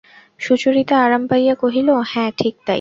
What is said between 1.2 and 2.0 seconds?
পাইয়া কহিল,